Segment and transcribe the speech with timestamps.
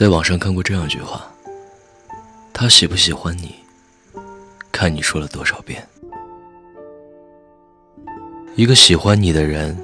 [0.00, 1.30] 在网上看过这样一句话
[2.54, 3.54] ：“他喜不喜欢你，
[4.72, 5.86] 看你说了多少遍。”
[8.56, 9.78] 一个喜欢你的人，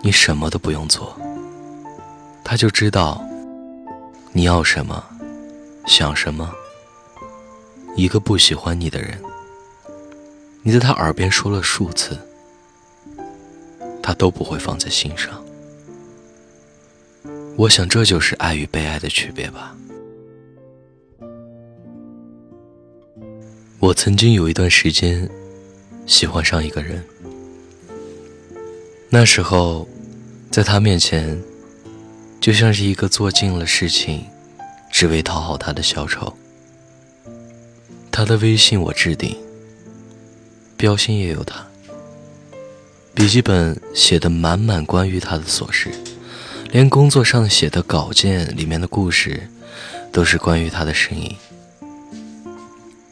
[0.00, 1.12] 你什么都不用做，
[2.44, 3.20] 他就知道
[4.30, 5.04] 你要什么，
[5.86, 6.48] 想什么。
[7.96, 9.20] 一个不喜欢你的人，
[10.62, 12.16] 你在他耳边说了数次，
[14.00, 15.44] 他都不会放在心上。
[17.60, 19.76] 我想这就是爱与被爱的区别吧。
[23.78, 25.28] 我曾经有一段时间
[26.06, 27.04] 喜欢上一个人，
[29.10, 29.86] 那时候
[30.50, 31.38] 在他面前
[32.40, 34.24] 就像是一个做尽了事情
[34.90, 36.34] 只为讨好他的小丑。
[38.10, 39.36] 他的微信我置顶，
[40.78, 41.66] 标签也有他，
[43.12, 45.90] 笔记本写的满满关于他的琐事。
[46.72, 49.48] 连工作上写的稿件里面的故事，
[50.12, 51.36] 都是关于他的身影，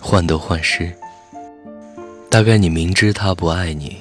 [0.00, 0.92] 患得患失。
[2.28, 3.98] 大概你明知他不爱你，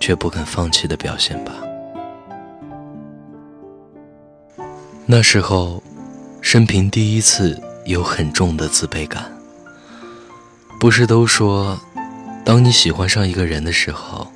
[0.00, 1.52] 却不肯放弃的表现吧。
[5.06, 5.80] 那时候，
[6.40, 9.32] 生平第一次有很重的自卑感。
[10.80, 11.78] 不是都说，
[12.44, 14.26] 当你喜欢上一个人的时候，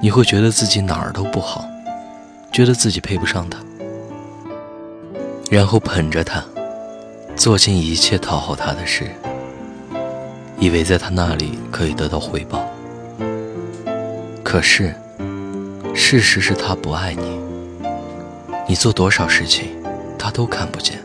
[0.00, 1.68] 你会觉得自己哪儿都不好。
[2.56, 3.58] 觉得自己配不上他，
[5.50, 6.42] 然后捧着他，
[7.36, 9.10] 做尽一切讨好他的事，
[10.58, 12.64] 以为在他那里可以得到回报。
[14.42, 14.94] 可是，
[15.94, 17.38] 事实是他不爱你，
[18.66, 19.68] 你做多少事情，
[20.18, 20.96] 他都看不见；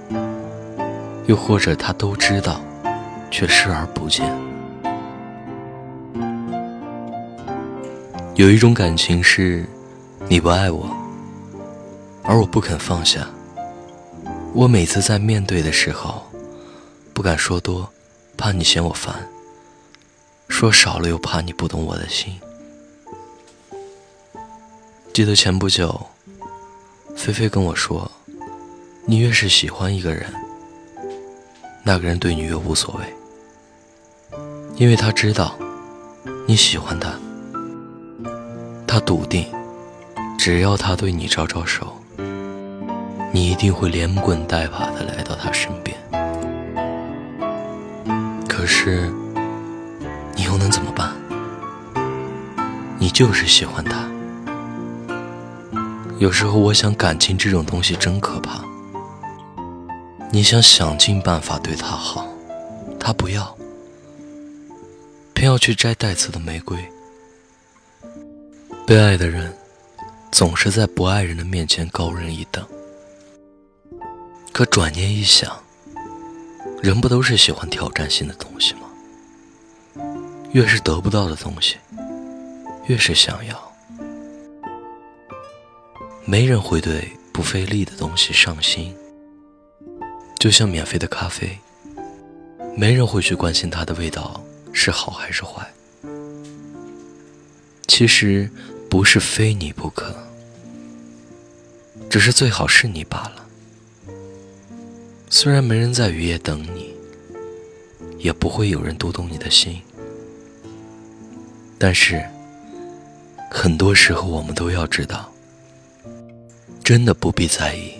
[1.26, 2.62] 又或者他都知道，
[3.30, 4.26] 却视而不见。
[8.36, 9.66] 有一种感情是，
[10.30, 11.01] 你不爱我。
[12.24, 13.28] 而我不肯放下。
[14.54, 16.24] 我每次在面对的时候，
[17.14, 17.90] 不敢说多，
[18.38, 19.16] 怕你嫌我烦；
[20.50, 22.40] 说少了又怕你不懂我的心。
[25.14, 26.08] 记得前不久，
[27.16, 28.10] 菲菲跟我说
[29.06, 30.34] ：“你越是喜欢一个人，
[31.84, 34.38] 那个人对你越无所谓，
[34.76, 35.58] 因为他知道
[36.46, 37.14] 你喜欢他，
[38.86, 39.50] 他笃定，
[40.38, 41.98] 只要他对你招招手。”
[43.34, 45.98] 你一定会连滚带爬的来到他身边，
[48.48, 49.10] 可是
[50.36, 51.14] 你又能怎么办？
[53.00, 54.10] 你就是喜欢他。
[56.20, 58.62] 有时候我想，感情这种东西真可怕。
[60.30, 62.28] 你想想尽办法对他好，
[63.00, 63.58] 他不要，
[65.34, 66.78] 偏要去摘带刺的玫瑰。
[68.86, 69.54] 被爱的人，
[70.32, 72.64] 总是在不爱人的面前高人一等。
[74.54, 75.64] 可转念一想，
[76.84, 78.82] 人不都是喜欢挑战性的东西吗？
[80.52, 81.78] 越是得不到的东西，
[82.88, 83.72] 越是想要。
[86.26, 88.94] 没人会对不费力的东西上心，
[90.38, 91.58] 就像免费的咖啡，
[92.76, 95.66] 没人会去关心它的味道是好还是坏。
[97.88, 98.50] 其实
[98.90, 100.14] 不是非你不可，
[102.10, 103.48] 只是最好是你罢了。
[105.34, 106.94] 虽然没人在雨夜等你，
[108.20, 109.82] 也不会有人读懂你的心，
[111.80, 112.22] 但是
[113.50, 115.32] 很多时候我们都要知道，
[116.84, 117.94] 真的不必在意，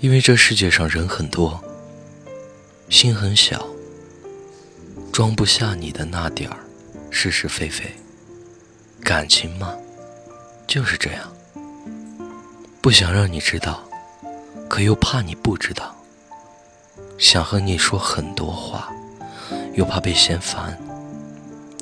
[0.00, 1.62] 因为这世界上人很多，
[2.88, 3.64] 心很小，
[5.12, 6.58] 装不下你的那点儿
[7.08, 7.84] 是是非非。
[9.00, 9.76] 感情嘛，
[10.66, 11.32] 就是这样，
[12.80, 13.88] 不想让你知道，
[14.68, 15.95] 可又怕你不知道。
[17.18, 18.92] 想和你说很多话，
[19.74, 20.72] 又怕被嫌烦；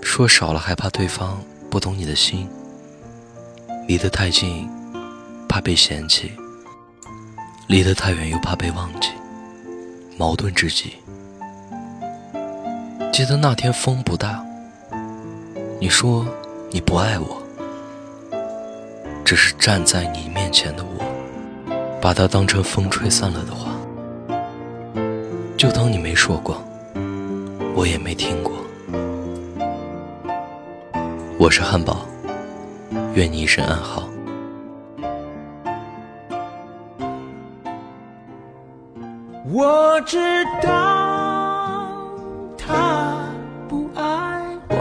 [0.01, 2.49] 说少了还怕对方不懂你的心。
[3.89, 4.69] 离得太近，
[5.49, 6.29] 怕被嫌弃；
[7.67, 9.11] 离得太远，又怕被忘记。
[10.17, 10.95] 矛盾至极。
[13.13, 14.45] 记得那天风不大，
[15.81, 16.25] 你说
[16.71, 17.43] 你不爱我，
[19.25, 21.05] 只是站在你面前的我，
[22.01, 23.73] 把它当成风吹散了的话。
[25.65, 26.63] 就当你没说过，
[27.75, 28.53] 我也没听过。
[31.39, 32.05] 我是汉堡，
[33.15, 34.07] 愿你一生安好。
[39.51, 40.19] 我知
[40.63, 42.11] 道
[42.59, 43.25] 他
[43.67, 44.77] 不爱我，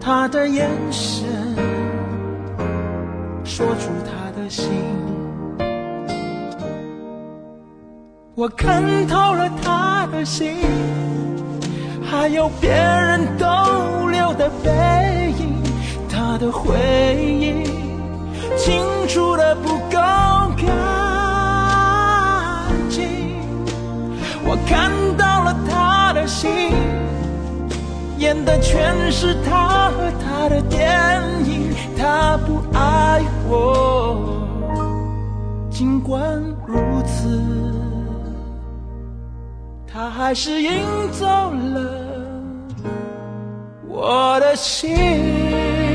[0.00, 1.26] 他的眼神
[3.42, 4.70] 说出他的心。
[8.36, 10.56] 我看透了他的心，
[12.08, 15.60] 还有别人逗留的背影，
[16.08, 16.78] 他的回
[17.18, 17.64] 忆
[18.56, 19.98] 清楚的不够
[20.56, 20.68] 干
[22.88, 23.36] 净。
[24.44, 26.72] 我看到了他的心，
[28.16, 34.16] 演的全是他和他的电影，他不爱我，
[35.68, 36.22] 尽管
[36.64, 37.38] 如此。
[40.00, 41.92] 他还是赢走了
[43.86, 45.89] 我的心。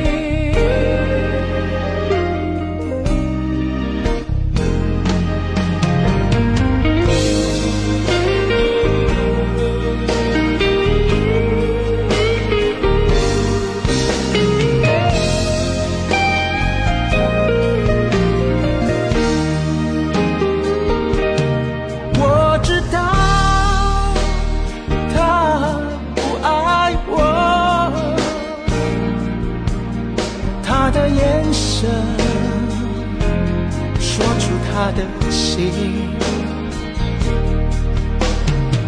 [34.75, 35.71] 他的心，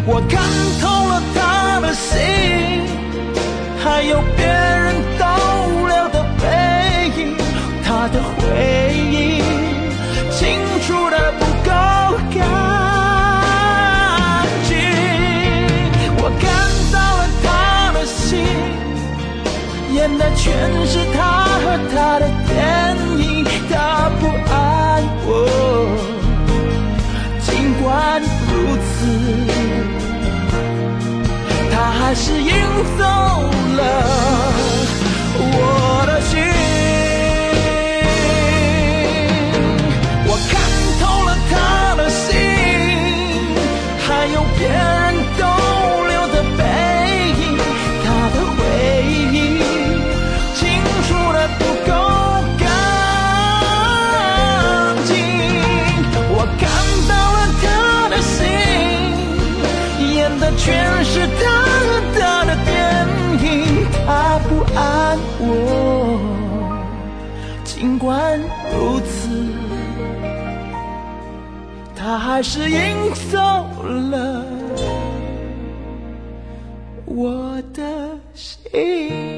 [0.04, 0.38] 我看
[0.82, 2.20] 透了他的心，
[3.82, 5.24] 还有别人逗
[5.86, 6.44] 留的背
[7.16, 7.34] 影，
[7.82, 9.40] 他的回忆
[10.30, 11.70] 清楚的不够
[12.36, 12.44] 干
[14.68, 14.76] 净。
[16.18, 16.46] 我看
[16.92, 17.48] 到了他
[17.94, 18.36] 的心，
[19.94, 20.44] 演的全
[20.86, 21.37] 是他
[68.78, 69.28] 如此，
[71.96, 73.38] 他还是赢走
[73.82, 74.44] 了
[77.04, 77.82] 我的
[78.34, 79.37] 心。